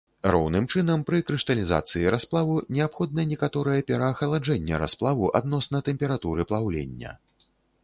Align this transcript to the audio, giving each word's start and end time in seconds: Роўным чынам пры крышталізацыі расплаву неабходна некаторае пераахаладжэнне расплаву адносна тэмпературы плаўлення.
Роўным 0.33 0.63
чынам 0.75 1.01
пры 1.09 1.19
крышталізацыі 1.27 2.07
расплаву 2.15 2.55
неабходна 2.79 3.27
некаторае 3.35 3.77
пераахаладжэнне 3.93 4.81
расплаву 4.87 5.31
адносна 5.43 5.85
тэмпературы 5.93 6.49
плаўлення. 6.53 7.17